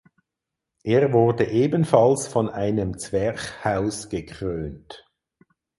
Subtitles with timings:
[0.83, 5.07] Er wurde ebenfalls von einem Zwerchhaus gekrönt.